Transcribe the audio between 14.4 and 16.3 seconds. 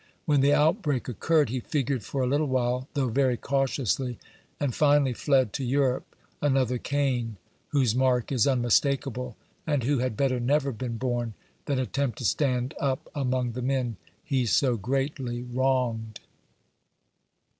so greatly wronged.